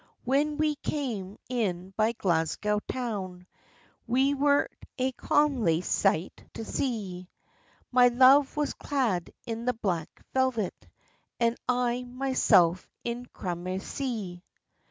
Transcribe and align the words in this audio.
When 0.23 0.57
we 0.57 0.77
came 0.77 1.37
in 1.47 1.93
by 1.95 2.13
Glasgow 2.13 2.79
toun 2.87 3.45
We 4.07 4.33
were 4.33 4.67
a 4.97 5.11
comely 5.11 5.81
sicht 5.81 6.43
to 6.55 6.65
see; 6.65 7.29
My 7.91 8.07
love 8.07 8.57
was 8.57 8.73
clad 8.73 9.31
in 9.45 9.65
the 9.65 9.73
black 9.75 10.23
velvet, 10.33 10.87
And 11.39 11.55
I 11.69 12.03
mysel 12.05 12.79
in 13.03 13.27
cramasie. 13.27 14.41